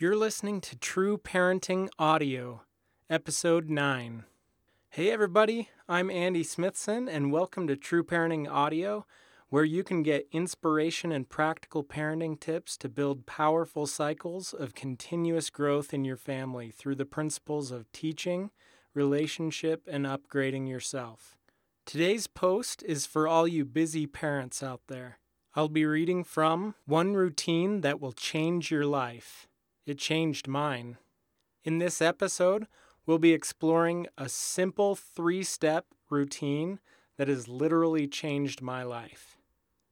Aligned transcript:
You're 0.00 0.16
listening 0.16 0.62
to 0.62 0.76
True 0.76 1.18
Parenting 1.18 1.90
Audio, 1.98 2.62
Episode 3.10 3.68
9. 3.68 4.24
Hey, 4.88 5.10
everybody, 5.10 5.68
I'm 5.90 6.10
Andy 6.10 6.42
Smithson, 6.42 7.06
and 7.06 7.30
welcome 7.30 7.66
to 7.66 7.76
True 7.76 8.02
Parenting 8.02 8.50
Audio, 8.50 9.04
where 9.50 9.62
you 9.62 9.84
can 9.84 10.02
get 10.02 10.26
inspiration 10.32 11.12
and 11.12 11.28
practical 11.28 11.84
parenting 11.84 12.40
tips 12.40 12.78
to 12.78 12.88
build 12.88 13.26
powerful 13.26 13.86
cycles 13.86 14.54
of 14.54 14.74
continuous 14.74 15.50
growth 15.50 15.92
in 15.92 16.06
your 16.06 16.16
family 16.16 16.70
through 16.70 16.94
the 16.94 17.04
principles 17.04 17.70
of 17.70 17.92
teaching, 17.92 18.52
relationship, 18.94 19.86
and 19.86 20.06
upgrading 20.06 20.66
yourself. 20.66 21.36
Today's 21.84 22.26
post 22.26 22.82
is 22.84 23.04
for 23.04 23.28
all 23.28 23.46
you 23.46 23.66
busy 23.66 24.06
parents 24.06 24.62
out 24.62 24.80
there. 24.88 25.18
I'll 25.54 25.68
be 25.68 25.84
reading 25.84 26.24
from 26.24 26.74
One 26.86 27.12
Routine 27.12 27.82
That 27.82 28.00
Will 28.00 28.12
Change 28.12 28.70
Your 28.70 28.86
Life. 28.86 29.46
It 29.90 29.98
changed 29.98 30.46
mine. 30.46 30.98
In 31.64 31.78
this 31.78 32.00
episode, 32.00 32.68
we'll 33.06 33.18
be 33.18 33.32
exploring 33.32 34.06
a 34.16 34.28
simple 34.28 34.94
three 34.94 35.42
step 35.42 35.86
routine 36.08 36.78
that 37.16 37.26
has 37.26 37.48
literally 37.48 38.06
changed 38.06 38.62
my 38.62 38.84
life. 38.84 39.36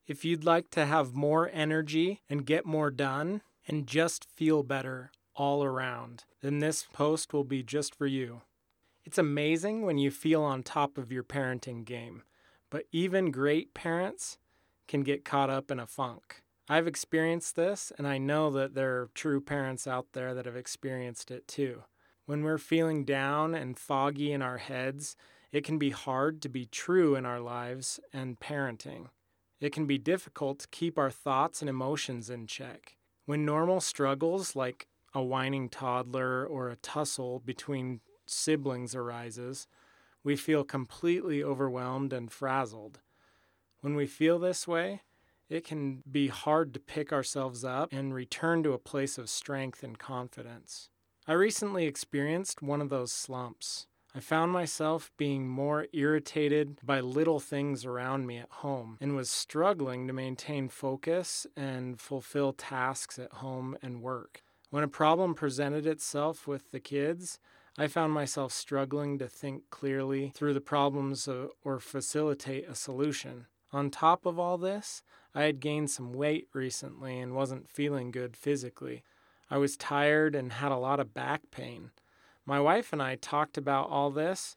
If 0.06 0.24
you'd 0.24 0.44
like 0.44 0.70
to 0.70 0.86
have 0.86 1.16
more 1.16 1.50
energy 1.52 2.22
and 2.30 2.46
get 2.46 2.64
more 2.64 2.92
done 2.92 3.42
and 3.66 3.88
just 3.88 4.28
feel 4.36 4.62
better 4.62 5.10
all 5.34 5.64
around, 5.64 6.22
then 6.42 6.60
this 6.60 6.86
post 6.92 7.32
will 7.32 7.42
be 7.42 7.64
just 7.64 7.92
for 7.92 8.06
you. 8.06 8.42
It's 9.04 9.18
amazing 9.18 9.82
when 9.82 9.98
you 9.98 10.12
feel 10.12 10.44
on 10.44 10.62
top 10.62 10.96
of 10.96 11.10
your 11.10 11.24
parenting 11.24 11.84
game, 11.84 12.22
but 12.70 12.84
even 12.92 13.32
great 13.32 13.74
parents 13.74 14.38
can 14.86 15.02
get 15.02 15.24
caught 15.24 15.50
up 15.50 15.72
in 15.72 15.80
a 15.80 15.88
funk. 15.88 16.44
I've 16.70 16.86
experienced 16.86 17.56
this, 17.56 17.92
and 17.96 18.06
I 18.06 18.18
know 18.18 18.50
that 18.50 18.74
there 18.74 18.96
are 18.96 19.10
true 19.14 19.40
parents 19.40 19.86
out 19.86 20.08
there 20.12 20.34
that 20.34 20.44
have 20.44 20.56
experienced 20.56 21.30
it 21.30 21.48
too. 21.48 21.84
When 22.26 22.42
we're 22.42 22.58
feeling 22.58 23.06
down 23.06 23.54
and 23.54 23.78
foggy 23.78 24.32
in 24.32 24.42
our 24.42 24.58
heads, 24.58 25.16
it 25.50 25.64
can 25.64 25.78
be 25.78 25.90
hard 25.90 26.42
to 26.42 26.48
be 26.50 26.66
true 26.66 27.14
in 27.14 27.24
our 27.24 27.40
lives 27.40 27.98
and 28.12 28.38
parenting. 28.38 29.06
It 29.60 29.72
can 29.72 29.86
be 29.86 29.96
difficult 29.96 30.58
to 30.58 30.68
keep 30.68 30.98
our 30.98 31.10
thoughts 31.10 31.62
and 31.62 31.70
emotions 31.70 32.28
in 32.28 32.46
check. 32.46 32.96
When 33.24 33.46
normal 33.46 33.80
struggles 33.80 34.54
like 34.54 34.88
a 35.14 35.22
whining 35.22 35.70
toddler 35.70 36.44
or 36.44 36.68
a 36.68 36.76
tussle 36.76 37.40
between 37.40 38.00
siblings 38.26 38.94
arises, 38.94 39.66
we 40.22 40.36
feel 40.36 40.64
completely 40.64 41.42
overwhelmed 41.42 42.12
and 42.12 42.30
frazzled. 42.30 43.00
When 43.80 43.94
we 43.94 44.06
feel 44.06 44.38
this 44.38 44.68
way, 44.68 45.00
it 45.48 45.64
can 45.64 46.02
be 46.10 46.28
hard 46.28 46.74
to 46.74 46.80
pick 46.80 47.12
ourselves 47.12 47.64
up 47.64 47.92
and 47.92 48.14
return 48.14 48.62
to 48.62 48.72
a 48.72 48.78
place 48.78 49.18
of 49.18 49.30
strength 49.30 49.82
and 49.82 49.98
confidence. 49.98 50.90
I 51.26 51.32
recently 51.32 51.86
experienced 51.86 52.62
one 52.62 52.80
of 52.80 52.88
those 52.88 53.12
slumps. 53.12 53.86
I 54.14 54.20
found 54.20 54.52
myself 54.52 55.12
being 55.18 55.46
more 55.46 55.86
irritated 55.92 56.78
by 56.82 57.00
little 57.00 57.40
things 57.40 57.84
around 57.84 58.26
me 58.26 58.38
at 58.38 58.50
home 58.50 58.96
and 59.00 59.14
was 59.14 59.28
struggling 59.28 60.06
to 60.06 60.14
maintain 60.14 60.68
focus 60.68 61.46
and 61.56 62.00
fulfill 62.00 62.52
tasks 62.54 63.18
at 63.18 63.34
home 63.34 63.76
and 63.82 64.00
work. 64.02 64.42
When 64.70 64.82
a 64.82 64.88
problem 64.88 65.34
presented 65.34 65.86
itself 65.86 66.46
with 66.46 66.70
the 66.72 66.80
kids, 66.80 67.38
I 67.76 67.86
found 67.86 68.12
myself 68.12 68.52
struggling 68.52 69.18
to 69.18 69.28
think 69.28 69.70
clearly 69.70 70.32
through 70.34 70.54
the 70.54 70.60
problems 70.60 71.28
uh, 71.28 71.48
or 71.62 71.78
facilitate 71.78 72.68
a 72.68 72.74
solution. 72.74 73.46
On 73.72 73.90
top 73.90 74.24
of 74.24 74.38
all 74.38 74.56
this, 74.56 75.02
I 75.38 75.42
had 75.42 75.60
gained 75.60 75.88
some 75.88 76.12
weight 76.12 76.48
recently 76.52 77.20
and 77.20 77.32
wasn't 77.32 77.70
feeling 77.70 78.10
good 78.10 78.36
physically. 78.36 79.04
I 79.48 79.56
was 79.58 79.76
tired 79.76 80.34
and 80.34 80.54
had 80.54 80.72
a 80.72 80.76
lot 80.76 80.98
of 80.98 81.14
back 81.14 81.42
pain. 81.52 81.92
My 82.44 82.60
wife 82.60 82.92
and 82.92 83.00
I 83.00 83.14
talked 83.14 83.56
about 83.56 83.88
all 83.88 84.10
this, 84.10 84.56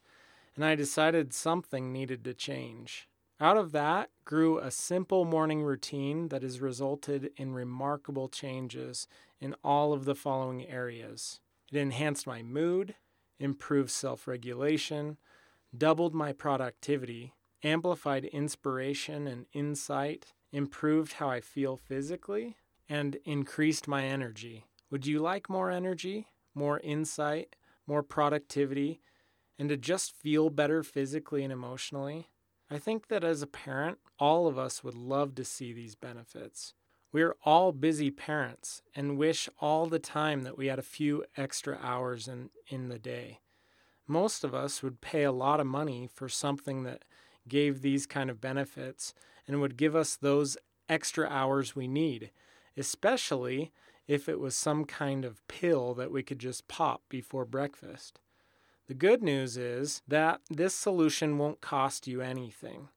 and 0.56 0.64
I 0.64 0.74
decided 0.74 1.32
something 1.32 1.92
needed 1.92 2.24
to 2.24 2.34
change. 2.34 3.08
Out 3.38 3.56
of 3.56 3.70
that 3.70 4.10
grew 4.24 4.58
a 4.58 4.72
simple 4.72 5.24
morning 5.24 5.62
routine 5.62 6.30
that 6.30 6.42
has 6.42 6.60
resulted 6.60 7.30
in 7.36 7.54
remarkable 7.54 8.28
changes 8.28 9.06
in 9.40 9.54
all 9.62 9.92
of 9.92 10.04
the 10.04 10.16
following 10.16 10.66
areas. 10.66 11.38
It 11.70 11.78
enhanced 11.78 12.26
my 12.26 12.42
mood, 12.42 12.96
improved 13.38 13.90
self 13.90 14.26
regulation, 14.26 15.16
doubled 15.78 16.12
my 16.12 16.32
productivity, 16.32 17.34
amplified 17.62 18.24
inspiration 18.24 19.28
and 19.28 19.46
insight, 19.52 20.32
improved 20.52 21.14
how 21.14 21.28
I 21.28 21.40
feel 21.40 21.76
physically, 21.76 22.56
and 22.88 23.16
increased 23.24 23.88
my 23.88 24.04
energy. 24.04 24.66
Would 24.90 25.06
you 25.06 25.18
like 25.20 25.48
more 25.48 25.70
energy, 25.70 26.28
more 26.54 26.78
insight, 26.80 27.56
more 27.86 28.02
productivity, 28.02 29.00
and 29.58 29.68
to 29.68 29.76
just 29.76 30.16
feel 30.16 30.50
better 30.50 30.82
physically 30.82 31.44
and 31.44 31.52
emotionally. 31.52 32.28
I 32.70 32.78
think 32.78 33.08
that 33.08 33.22
as 33.22 33.42
a 33.42 33.46
parent, 33.46 33.98
all 34.18 34.46
of 34.46 34.58
us 34.58 34.82
would 34.82 34.94
love 34.94 35.34
to 35.36 35.44
see 35.44 35.72
these 35.72 35.94
benefits. 35.94 36.74
We're 37.12 37.36
all 37.44 37.72
busy 37.72 38.10
parents 38.10 38.82
and 38.96 39.18
wish 39.18 39.48
all 39.60 39.86
the 39.86 39.98
time 39.98 40.42
that 40.42 40.56
we 40.56 40.68
had 40.68 40.78
a 40.78 40.82
few 40.82 41.24
extra 41.36 41.78
hours 41.82 42.26
in, 42.26 42.48
in 42.68 42.88
the 42.88 42.98
day. 42.98 43.40
Most 44.08 44.42
of 44.42 44.54
us 44.54 44.82
would 44.82 45.00
pay 45.02 45.22
a 45.22 45.32
lot 45.32 45.60
of 45.60 45.66
money 45.66 46.08
for 46.12 46.28
something 46.28 46.84
that 46.84 47.04
gave 47.46 47.82
these 47.82 48.06
kind 48.06 48.30
of 48.30 48.40
benefits 48.40 49.12
and 49.46 49.60
would 49.60 49.76
give 49.76 49.94
us 49.96 50.16
those 50.16 50.56
extra 50.88 51.28
hours 51.28 51.74
we 51.74 51.88
need, 51.88 52.30
especially 52.76 53.72
if 54.06 54.28
it 54.28 54.40
was 54.40 54.54
some 54.56 54.84
kind 54.84 55.24
of 55.24 55.46
pill 55.48 55.94
that 55.94 56.10
we 56.10 56.22
could 56.22 56.38
just 56.38 56.68
pop 56.68 57.02
before 57.08 57.44
breakfast. 57.44 58.20
The 58.88 58.94
good 58.94 59.22
news 59.22 59.56
is 59.56 60.02
that 60.08 60.40
this 60.50 60.74
solution 60.74 61.38
won't 61.38 61.60
cost 61.60 62.06
you 62.06 62.20
anything. 62.20 62.88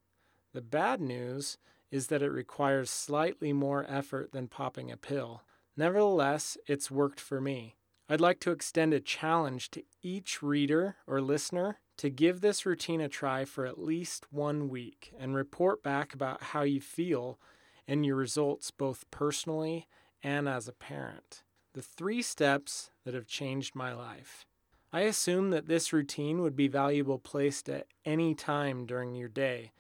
The 0.53 0.61
bad 0.61 0.99
news 0.99 1.57
is 1.91 2.07
that 2.07 2.21
it 2.21 2.31
requires 2.31 2.89
slightly 2.89 3.53
more 3.53 3.85
effort 3.87 4.31
than 4.31 4.47
popping 4.47 4.91
a 4.91 4.97
pill. 4.97 5.43
Nevertheless, 5.77 6.57
it's 6.67 6.89
worked 6.89 7.19
for 7.19 7.39
me. 7.39 7.75
I'd 8.09 8.21
like 8.21 8.39
to 8.41 8.51
extend 8.51 8.93
a 8.93 8.99
challenge 8.99 9.71
to 9.71 9.83
each 10.01 10.41
reader 10.41 10.97
or 11.07 11.21
listener 11.21 11.79
to 11.97 12.09
give 12.09 12.41
this 12.41 12.65
routine 12.65 13.01
a 13.01 13.09
try 13.09 13.45
for 13.45 13.65
at 13.65 13.79
least 13.79 14.25
one 14.31 14.69
week 14.69 15.13
and 15.17 15.35
report 15.35 15.81
back 15.81 16.13
about 16.13 16.43
how 16.43 16.63
you 16.63 16.81
feel 16.81 17.39
and 17.87 18.05
your 18.05 18.15
results 18.15 18.71
both 18.71 19.09
personally 19.11 19.87
and 20.21 20.49
as 20.49 20.67
a 20.67 20.73
parent. 20.73 21.43
The 21.73 21.81
three 21.81 22.21
steps 22.21 22.91
that 23.03 23.13
have 23.13 23.27
changed 23.27 23.75
my 23.75 23.93
life. 23.93 24.45
I 24.91 25.01
assume 25.01 25.49
that 25.49 25.67
this 25.67 25.91
routine 25.91 26.41
would 26.41 26.55
be 26.55 26.67
valuable 26.67 27.19
placed 27.19 27.69
at 27.69 27.87
any 28.05 28.33
time 28.33 28.85
during 28.85 29.13
your 29.15 29.27
day, 29.27 29.71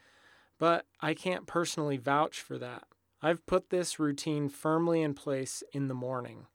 but 0.59 0.85
I 0.99 1.13
can't 1.13 1.47
personally 1.47 1.97
vouch 1.97 2.41
for 2.41 2.57
that. 2.57 2.83
I've 3.21 3.45
put 3.45 3.69
this 3.69 3.97
routine 3.97 4.49
firmly 4.49 5.01
in 5.01 5.13
place 5.13 5.63
in 5.71 5.87
the 5.87 5.93
morning, 5.93 6.47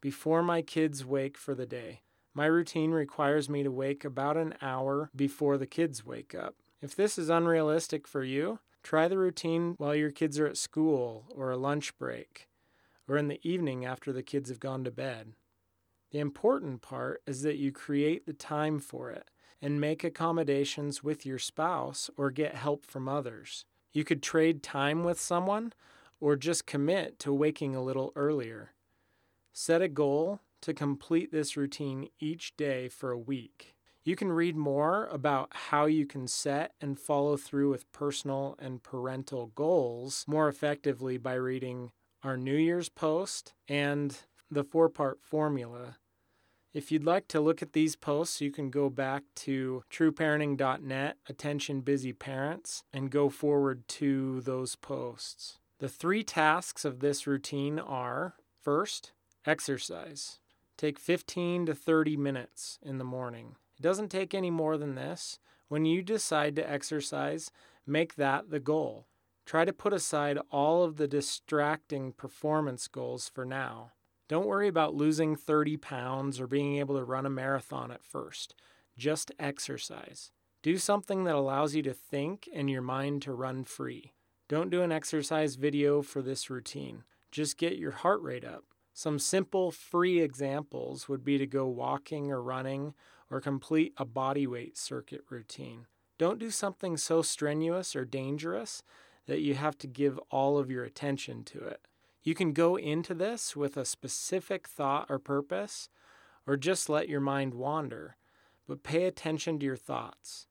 before 0.00 0.42
my 0.42 0.62
kids 0.62 1.04
wake 1.04 1.36
for 1.36 1.54
the 1.54 1.66
day. 1.66 2.02
My 2.34 2.46
routine 2.46 2.90
requires 2.90 3.48
me 3.48 3.62
to 3.62 3.70
wake 3.70 4.04
about 4.04 4.36
an 4.36 4.54
hour 4.60 5.08
before 5.14 5.56
the 5.56 5.66
kids 5.66 6.04
wake 6.04 6.34
up. 6.34 6.56
If 6.82 6.96
this 6.96 7.16
is 7.16 7.30
unrealistic 7.30 8.08
for 8.08 8.24
you, 8.24 8.58
try 8.82 9.06
the 9.06 9.18
routine 9.18 9.74
while 9.78 9.94
your 9.94 10.10
kids 10.10 10.38
are 10.40 10.46
at 10.46 10.56
school 10.56 11.26
or 11.34 11.50
a 11.50 11.56
lunch 11.56 11.96
break 11.96 12.48
or 13.08 13.16
in 13.16 13.28
the 13.28 13.40
evening 13.42 13.84
after 13.84 14.12
the 14.12 14.22
kids 14.22 14.48
have 14.48 14.58
gone 14.58 14.82
to 14.84 14.90
bed. 14.90 15.34
The 16.10 16.18
important 16.18 16.82
part 16.82 17.22
is 17.26 17.42
that 17.42 17.56
you 17.56 17.70
create 17.70 18.26
the 18.26 18.32
time 18.32 18.80
for 18.80 19.10
it 19.10 19.30
and 19.62 19.80
make 19.80 20.04
accommodations 20.04 21.02
with 21.02 21.24
your 21.24 21.38
spouse 21.38 22.10
or 22.16 22.30
get 22.30 22.54
help 22.54 22.84
from 22.84 23.08
others. 23.08 23.64
You 23.92 24.04
could 24.04 24.22
trade 24.22 24.62
time 24.62 25.04
with 25.04 25.20
someone 25.20 25.72
or 26.20 26.36
just 26.36 26.66
commit 26.66 27.18
to 27.20 27.32
waking 27.32 27.74
a 27.76 27.82
little 27.82 28.12
earlier. 28.16 28.72
Set 29.52 29.82
a 29.82 29.88
goal 29.88 30.40
to 30.64 30.74
complete 30.74 31.32
this 31.32 31.56
routine 31.56 32.08
each 32.20 32.56
day 32.56 32.88
for 32.88 33.10
a 33.10 33.18
week. 33.18 33.74
You 34.04 34.16
can 34.16 34.32
read 34.32 34.56
more 34.56 35.06
about 35.06 35.48
how 35.52 35.86
you 35.86 36.06
can 36.06 36.26
set 36.26 36.72
and 36.80 36.98
follow 36.98 37.36
through 37.36 37.70
with 37.70 37.90
personal 37.92 38.56
and 38.58 38.82
parental 38.82 39.46
goals 39.54 40.24
more 40.26 40.48
effectively 40.48 41.16
by 41.16 41.34
reading 41.34 41.90
our 42.22 42.36
New 42.36 42.56
Year's 42.56 42.88
post, 42.88 43.52
and 43.68 44.18
the 44.50 44.64
four 44.64 44.88
part 44.88 45.18
formula. 45.22 45.96
If 46.72 46.90
you'd 46.90 47.04
like 47.04 47.28
to 47.28 47.40
look 47.40 47.62
at 47.62 47.72
these 47.72 47.94
posts, 47.94 48.40
you 48.40 48.50
can 48.50 48.70
go 48.70 48.90
back 48.90 49.22
to 49.36 49.84
trueparenting.net, 49.92 51.16
attention 51.28 51.80
busy 51.82 52.12
parents, 52.12 52.82
and 52.92 53.10
go 53.10 53.28
forward 53.28 53.86
to 53.88 54.40
those 54.40 54.74
posts. 54.74 55.58
The 55.78 55.88
three 55.88 56.24
tasks 56.24 56.84
of 56.84 57.00
this 57.00 57.26
routine 57.26 57.78
are 57.78 58.34
first, 58.62 59.12
exercise. 59.46 60.40
Take 60.76 60.98
15 60.98 61.66
to 61.66 61.74
30 61.74 62.16
minutes 62.16 62.78
in 62.82 62.98
the 62.98 63.04
morning. 63.04 63.56
It 63.78 63.82
doesn't 63.82 64.08
take 64.08 64.34
any 64.34 64.50
more 64.50 64.76
than 64.76 64.94
this. 64.94 65.38
When 65.68 65.84
you 65.84 66.02
decide 66.02 66.56
to 66.56 66.70
exercise, 66.70 67.50
make 67.86 68.16
that 68.16 68.50
the 68.50 68.60
goal. 68.60 69.06
Try 69.46 69.64
to 69.64 69.72
put 69.72 69.92
aside 69.92 70.38
all 70.50 70.84
of 70.84 70.96
the 70.96 71.06
distracting 71.06 72.12
performance 72.12 72.88
goals 72.88 73.28
for 73.28 73.44
now. 73.44 73.92
Don't 74.26 74.46
worry 74.46 74.68
about 74.68 74.94
losing 74.94 75.36
30 75.36 75.76
pounds 75.76 76.40
or 76.40 76.46
being 76.46 76.76
able 76.76 76.96
to 76.96 77.04
run 77.04 77.26
a 77.26 77.30
marathon 77.30 77.90
at 77.90 78.02
first. 78.02 78.54
Just 78.96 79.32
exercise. 79.38 80.30
Do 80.62 80.78
something 80.78 81.24
that 81.24 81.34
allows 81.34 81.74
you 81.74 81.82
to 81.82 81.92
think 81.92 82.48
and 82.54 82.70
your 82.70 82.80
mind 82.80 83.22
to 83.22 83.32
run 83.32 83.64
free. 83.64 84.14
Don't 84.48 84.70
do 84.70 84.82
an 84.82 84.92
exercise 84.92 85.56
video 85.56 86.00
for 86.00 86.22
this 86.22 86.48
routine. 86.48 87.04
Just 87.30 87.58
get 87.58 87.76
your 87.76 87.90
heart 87.90 88.22
rate 88.22 88.44
up. 88.44 88.64
Some 88.96 89.18
simple, 89.18 89.72
free 89.72 90.20
examples 90.20 91.08
would 91.08 91.24
be 91.24 91.36
to 91.36 91.48
go 91.48 91.66
walking 91.66 92.30
or 92.30 92.40
running 92.40 92.94
or 93.28 93.40
complete 93.40 93.92
a 93.96 94.04
body 94.04 94.46
weight 94.46 94.78
circuit 94.78 95.22
routine. 95.28 95.86
Don't 96.16 96.38
do 96.38 96.48
something 96.48 96.96
so 96.96 97.20
strenuous 97.20 97.96
or 97.96 98.04
dangerous 98.04 98.84
that 99.26 99.40
you 99.40 99.54
have 99.54 99.76
to 99.78 99.88
give 99.88 100.20
all 100.30 100.58
of 100.58 100.70
your 100.70 100.84
attention 100.84 101.42
to 101.42 101.58
it. 101.58 101.88
You 102.22 102.36
can 102.36 102.52
go 102.52 102.76
into 102.76 103.14
this 103.14 103.56
with 103.56 103.76
a 103.76 103.84
specific 103.84 104.68
thought 104.68 105.06
or 105.08 105.18
purpose, 105.18 105.88
or 106.46 106.56
just 106.56 106.88
let 106.88 107.08
your 107.08 107.20
mind 107.20 107.54
wander, 107.54 108.16
but 108.68 108.84
pay 108.84 109.06
attention 109.06 109.58
to 109.58 109.66
your 109.66 109.76
thoughts. 109.76 110.46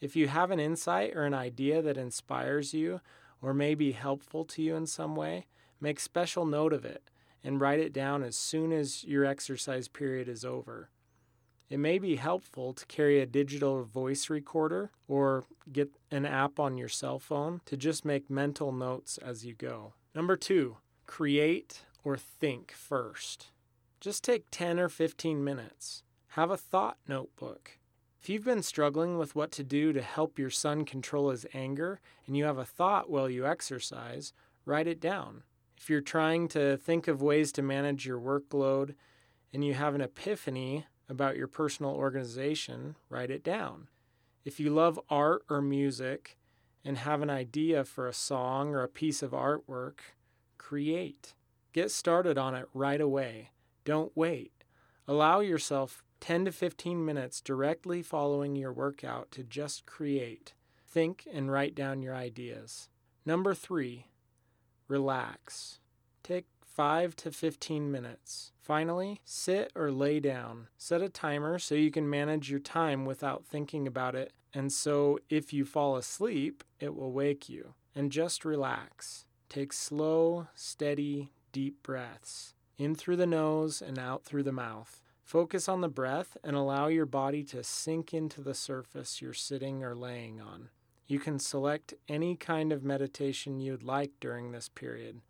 If 0.00 0.14
you 0.14 0.28
have 0.28 0.52
an 0.52 0.60
insight 0.60 1.16
or 1.16 1.24
an 1.24 1.34
idea 1.34 1.82
that 1.82 1.96
inspires 1.96 2.72
you 2.72 3.00
or 3.42 3.52
may 3.52 3.74
be 3.74 3.92
helpful 3.92 4.44
to 4.44 4.62
you 4.62 4.76
in 4.76 4.86
some 4.86 5.16
way, 5.16 5.46
make 5.80 5.98
special 5.98 6.46
note 6.46 6.72
of 6.72 6.84
it 6.84 7.10
and 7.42 7.60
write 7.60 7.80
it 7.80 7.92
down 7.92 8.22
as 8.22 8.36
soon 8.36 8.72
as 8.72 9.04
your 9.04 9.24
exercise 9.24 9.88
period 9.88 10.28
is 10.28 10.44
over. 10.44 10.90
It 11.68 11.78
may 11.78 11.98
be 11.98 12.16
helpful 12.16 12.72
to 12.72 12.86
carry 12.86 13.20
a 13.20 13.26
digital 13.26 13.84
voice 13.84 14.28
recorder 14.28 14.90
or 15.06 15.44
get 15.72 15.90
an 16.10 16.26
app 16.26 16.58
on 16.58 16.76
your 16.76 16.88
cell 16.88 17.20
phone 17.20 17.60
to 17.66 17.76
just 17.76 18.04
make 18.04 18.28
mental 18.28 18.72
notes 18.72 19.18
as 19.18 19.46
you 19.46 19.54
go. 19.54 19.94
Number 20.14 20.36
two, 20.36 20.78
create 21.06 21.82
or 22.02 22.16
think 22.16 22.72
first. 22.72 23.52
Just 24.00 24.24
take 24.24 24.46
10 24.50 24.80
or 24.80 24.88
15 24.88 25.44
minutes. 25.44 26.02
Have 26.28 26.50
a 26.50 26.56
thought 26.56 26.96
notebook. 27.06 27.78
If 28.20 28.28
you've 28.28 28.44
been 28.44 28.62
struggling 28.62 29.16
with 29.16 29.36
what 29.36 29.52
to 29.52 29.64
do 29.64 29.92
to 29.92 30.02
help 30.02 30.38
your 30.38 30.50
son 30.50 30.84
control 30.84 31.30
his 31.30 31.46
anger 31.54 32.00
and 32.26 32.36
you 32.36 32.44
have 32.44 32.58
a 32.58 32.64
thought 32.64 33.08
while 33.08 33.30
you 33.30 33.46
exercise, 33.46 34.32
write 34.64 34.86
it 34.86 35.00
down. 35.00 35.44
If 35.80 35.88
you're 35.88 36.02
trying 36.02 36.48
to 36.48 36.76
think 36.76 37.08
of 37.08 37.22
ways 37.22 37.52
to 37.52 37.62
manage 37.62 38.04
your 38.06 38.20
workload 38.20 38.94
and 39.50 39.64
you 39.64 39.72
have 39.72 39.94
an 39.94 40.02
epiphany 40.02 40.84
about 41.08 41.38
your 41.38 41.46
personal 41.46 41.92
organization, 41.92 42.96
write 43.08 43.30
it 43.30 43.42
down. 43.42 43.88
If 44.44 44.60
you 44.60 44.68
love 44.68 45.00
art 45.08 45.42
or 45.48 45.62
music 45.62 46.36
and 46.84 46.98
have 46.98 47.22
an 47.22 47.30
idea 47.30 47.84
for 47.84 48.06
a 48.06 48.12
song 48.12 48.74
or 48.74 48.82
a 48.82 48.88
piece 48.88 49.22
of 49.22 49.30
artwork, 49.30 50.00
create. 50.58 51.32
Get 51.72 51.90
started 51.90 52.36
on 52.36 52.54
it 52.54 52.68
right 52.74 53.00
away. 53.00 53.48
Don't 53.86 54.14
wait. 54.14 54.52
Allow 55.08 55.40
yourself 55.40 56.04
10 56.20 56.44
to 56.44 56.52
15 56.52 57.02
minutes 57.02 57.40
directly 57.40 58.02
following 58.02 58.54
your 58.54 58.72
workout 58.72 59.30
to 59.30 59.42
just 59.42 59.86
create. 59.86 60.52
Think 60.86 61.26
and 61.32 61.50
write 61.50 61.74
down 61.74 62.02
your 62.02 62.14
ideas. 62.14 62.90
Number 63.24 63.54
three, 63.54 64.09
relax. 64.90 65.78
Take 66.22 66.46
5 66.62 67.16
to 67.16 67.30
15 67.30 67.90
minutes. 67.90 68.52
Finally, 68.60 69.20
sit 69.24 69.72
or 69.74 69.90
lay 69.90 70.20
down. 70.20 70.68
Set 70.76 71.02
a 71.02 71.08
timer 71.08 71.58
so 71.58 71.74
you 71.74 71.90
can 71.90 72.08
manage 72.08 72.50
your 72.50 72.60
time 72.60 73.04
without 73.04 73.44
thinking 73.44 73.86
about 73.86 74.14
it, 74.14 74.32
and 74.52 74.72
so 74.72 75.18
if 75.28 75.52
you 75.52 75.64
fall 75.64 75.96
asleep, 75.96 76.64
it 76.78 76.94
will 76.94 77.12
wake 77.12 77.48
you. 77.48 77.74
And 77.94 78.12
just 78.12 78.44
relax. 78.44 79.24
Take 79.48 79.72
slow, 79.72 80.46
steady, 80.54 81.32
deep 81.52 81.82
breaths 81.82 82.54
in 82.78 82.94
through 82.94 83.16
the 83.16 83.26
nose 83.26 83.82
and 83.82 83.98
out 83.98 84.24
through 84.24 84.44
the 84.44 84.52
mouth. 84.52 85.02
Focus 85.22 85.68
on 85.68 85.80
the 85.80 85.88
breath 85.88 86.36
and 86.42 86.56
allow 86.56 86.86
your 86.86 87.06
body 87.06 87.44
to 87.44 87.62
sink 87.62 88.14
into 88.14 88.40
the 88.40 88.54
surface 88.54 89.20
you're 89.20 89.34
sitting 89.34 89.84
or 89.84 89.94
laying 89.94 90.40
on. 90.40 90.70
You 91.10 91.18
can 91.18 91.40
select 91.40 91.92
any 92.08 92.36
kind 92.36 92.70
of 92.72 92.84
meditation 92.84 93.58
you'd 93.58 93.82
like 93.82 94.12
during 94.20 94.52
this 94.52 94.68
period 94.68 95.22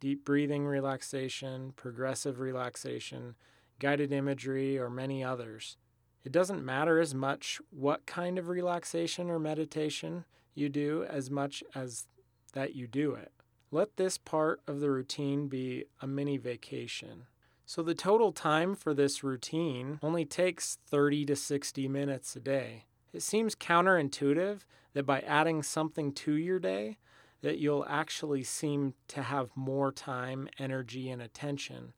deep 0.00 0.24
breathing 0.24 0.66
relaxation, 0.66 1.72
progressive 1.76 2.40
relaxation, 2.40 3.36
guided 3.78 4.12
imagery, 4.12 4.76
or 4.76 4.90
many 4.90 5.22
others. 5.22 5.76
It 6.24 6.32
doesn't 6.32 6.64
matter 6.64 6.98
as 6.98 7.14
much 7.14 7.60
what 7.70 8.04
kind 8.04 8.36
of 8.36 8.48
relaxation 8.48 9.30
or 9.30 9.38
meditation 9.38 10.24
you 10.56 10.68
do 10.68 11.04
as 11.08 11.30
much 11.30 11.62
as 11.72 12.08
that 12.52 12.74
you 12.74 12.88
do 12.88 13.14
it. 13.14 13.30
Let 13.70 13.96
this 13.96 14.18
part 14.18 14.60
of 14.66 14.80
the 14.80 14.90
routine 14.90 15.46
be 15.46 15.84
a 16.02 16.08
mini 16.08 16.36
vacation. 16.36 17.26
So, 17.64 17.84
the 17.84 17.94
total 17.94 18.32
time 18.32 18.74
for 18.74 18.92
this 18.92 19.22
routine 19.22 20.00
only 20.02 20.24
takes 20.24 20.78
30 20.88 21.26
to 21.26 21.36
60 21.36 21.86
minutes 21.86 22.34
a 22.34 22.40
day. 22.40 22.86
It 23.12 23.22
seems 23.22 23.54
counterintuitive 23.54 24.60
that 24.92 25.06
by 25.06 25.20
adding 25.20 25.62
something 25.62 26.12
to 26.12 26.32
your 26.32 26.58
day, 26.58 26.98
that 27.40 27.58
you'll 27.58 27.86
actually 27.88 28.42
seem 28.42 28.94
to 29.08 29.22
have 29.22 29.50
more 29.54 29.92
time, 29.92 30.48
energy, 30.58 31.08
and 31.08 31.22
attention. 31.22 31.92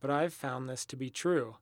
But 0.00 0.10
I've 0.10 0.34
found 0.34 0.68
this 0.68 0.84
to 0.86 0.96
be 0.96 1.10
true. 1.10 1.56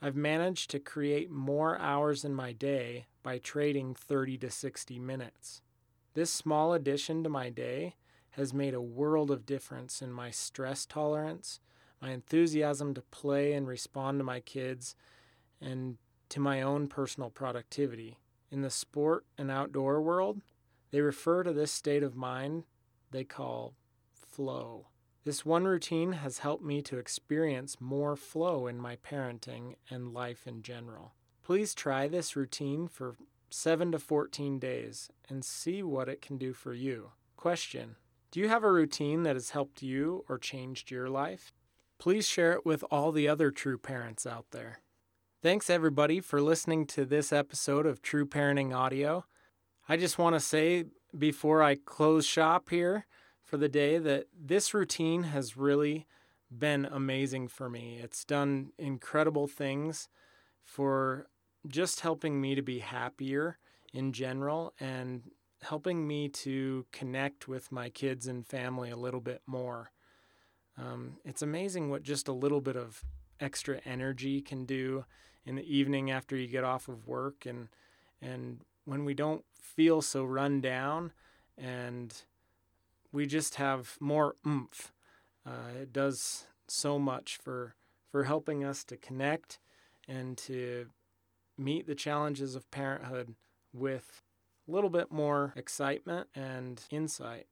I've 0.00 0.16
managed 0.16 0.70
to 0.70 0.78
create 0.78 1.30
more 1.30 1.78
hours 1.78 2.24
in 2.24 2.34
my 2.34 2.52
day 2.52 3.06
by 3.22 3.38
trading 3.38 3.94
30 3.94 4.38
to 4.38 4.50
60 4.50 4.98
minutes. 4.98 5.62
This 6.14 6.30
small 6.30 6.74
addition 6.74 7.24
to 7.24 7.28
my 7.28 7.48
day 7.48 7.96
has 8.32 8.52
made 8.52 8.74
a 8.74 8.80
world 8.80 9.30
of 9.30 9.46
difference 9.46 10.02
in 10.02 10.12
my 10.12 10.30
stress 10.30 10.86
tolerance, 10.86 11.60
my 12.00 12.10
enthusiasm 12.10 12.94
to 12.94 13.00
play 13.00 13.52
and 13.52 13.66
respond 13.66 14.18
to 14.20 14.24
my 14.24 14.40
kids, 14.40 14.94
and 15.60 15.96
to 16.34 16.40
my 16.40 16.60
own 16.60 16.88
personal 16.88 17.30
productivity. 17.30 18.18
In 18.50 18.62
the 18.62 18.68
sport 18.68 19.24
and 19.38 19.52
outdoor 19.52 20.02
world, 20.02 20.40
they 20.90 21.00
refer 21.00 21.44
to 21.44 21.52
this 21.52 21.70
state 21.70 22.02
of 22.02 22.16
mind 22.16 22.64
they 23.12 23.22
call 23.22 23.74
flow. 24.12 24.88
This 25.22 25.46
one 25.46 25.62
routine 25.62 26.14
has 26.14 26.38
helped 26.38 26.64
me 26.64 26.82
to 26.82 26.98
experience 26.98 27.80
more 27.80 28.16
flow 28.16 28.66
in 28.66 28.80
my 28.80 28.96
parenting 28.96 29.76
and 29.88 30.12
life 30.12 30.44
in 30.44 30.62
general. 30.62 31.12
Please 31.44 31.72
try 31.72 32.08
this 32.08 32.34
routine 32.34 32.88
for 32.88 33.14
7 33.50 33.92
to 33.92 34.00
14 34.00 34.58
days 34.58 35.10
and 35.28 35.44
see 35.44 35.84
what 35.84 36.08
it 36.08 36.20
can 36.20 36.36
do 36.36 36.52
for 36.52 36.74
you. 36.74 37.12
Question 37.36 37.94
Do 38.32 38.40
you 38.40 38.48
have 38.48 38.64
a 38.64 38.72
routine 38.72 39.22
that 39.22 39.36
has 39.36 39.50
helped 39.50 39.82
you 39.82 40.24
or 40.28 40.38
changed 40.38 40.90
your 40.90 41.08
life? 41.08 41.52
Please 42.00 42.26
share 42.26 42.54
it 42.54 42.66
with 42.66 42.82
all 42.90 43.12
the 43.12 43.28
other 43.28 43.52
true 43.52 43.78
parents 43.78 44.26
out 44.26 44.46
there. 44.50 44.80
Thanks, 45.44 45.68
everybody, 45.68 46.20
for 46.20 46.40
listening 46.40 46.86
to 46.86 47.04
this 47.04 47.30
episode 47.30 47.84
of 47.84 48.00
True 48.00 48.24
Parenting 48.24 48.74
Audio. 48.74 49.26
I 49.86 49.98
just 49.98 50.16
want 50.16 50.34
to 50.34 50.40
say 50.40 50.86
before 51.18 51.62
I 51.62 51.74
close 51.74 52.24
shop 52.24 52.70
here 52.70 53.04
for 53.42 53.58
the 53.58 53.68
day 53.68 53.98
that 53.98 54.28
this 54.34 54.72
routine 54.72 55.24
has 55.24 55.54
really 55.54 56.06
been 56.50 56.86
amazing 56.86 57.48
for 57.48 57.68
me. 57.68 58.00
It's 58.02 58.24
done 58.24 58.70
incredible 58.78 59.46
things 59.46 60.08
for 60.62 61.26
just 61.68 62.00
helping 62.00 62.40
me 62.40 62.54
to 62.54 62.62
be 62.62 62.78
happier 62.78 63.58
in 63.92 64.14
general 64.14 64.72
and 64.80 65.24
helping 65.60 66.08
me 66.08 66.30
to 66.30 66.86
connect 66.90 67.48
with 67.48 67.70
my 67.70 67.90
kids 67.90 68.26
and 68.26 68.46
family 68.46 68.88
a 68.88 68.96
little 68.96 69.20
bit 69.20 69.42
more. 69.46 69.90
Um, 70.78 71.18
it's 71.22 71.42
amazing 71.42 71.90
what 71.90 72.02
just 72.02 72.28
a 72.28 72.32
little 72.32 72.62
bit 72.62 72.76
of 72.76 73.04
extra 73.40 73.78
energy 73.84 74.40
can 74.40 74.64
do 74.64 75.04
in 75.46 75.56
the 75.56 75.76
evening 75.76 76.10
after 76.10 76.36
you 76.36 76.46
get 76.46 76.64
off 76.64 76.88
of 76.88 77.06
work 77.06 77.46
and 77.46 77.68
and 78.20 78.60
when 78.84 79.04
we 79.04 79.14
don't 79.14 79.44
feel 79.60 80.00
so 80.02 80.24
run 80.24 80.60
down 80.60 81.12
and 81.58 82.22
we 83.12 83.26
just 83.26 83.56
have 83.56 83.96
more 84.00 84.34
oomph. 84.46 84.92
Uh, 85.46 85.80
it 85.82 85.92
does 85.92 86.46
so 86.66 86.98
much 86.98 87.38
for 87.42 87.74
for 88.10 88.24
helping 88.24 88.64
us 88.64 88.84
to 88.84 88.96
connect 88.96 89.58
and 90.08 90.36
to 90.38 90.86
meet 91.58 91.86
the 91.86 91.94
challenges 91.94 92.54
of 92.54 92.70
parenthood 92.70 93.34
with 93.72 94.22
a 94.68 94.72
little 94.72 94.90
bit 94.90 95.10
more 95.10 95.52
excitement 95.56 96.28
and 96.34 96.82
insight. 96.90 97.46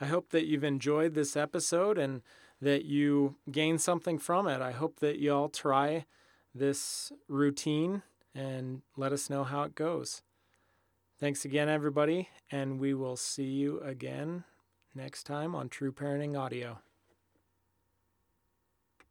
I 0.00 0.06
hope 0.06 0.30
that 0.30 0.46
you've 0.46 0.64
enjoyed 0.64 1.14
this 1.14 1.36
episode 1.36 1.98
and 1.98 2.22
that 2.60 2.84
you 2.84 3.36
gain 3.50 3.78
something 3.78 4.18
from 4.18 4.48
it. 4.48 4.60
I 4.60 4.72
hope 4.72 5.00
that 5.00 5.18
you 5.18 5.32
all 5.32 5.48
try 5.48 6.06
this 6.54 7.12
routine 7.28 8.02
and 8.34 8.82
let 8.96 9.12
us 9.12 9.28
know 9.28 9.44
how 9.44 9.62
it 9.62 9.74
goes. 9.74 10.22
Thanks 11.18 11.44
again, 11.44 11.68
everybody, 11.68 12.28
and 12.50 12.80
we 12.80 12.94
will 12.94 13.16
see 13.16 13.44
you 13.44 13.80
again 13.80 14.44
next 14.94 15.24
time 15.24 15.54
on 15.54 15.68
True 15.68 15.92
Parenting 15.92 16.38
Audio. 16.38 16.78